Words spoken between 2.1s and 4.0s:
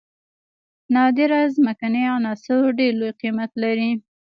عناصر ډیر لوړ قیمت لري.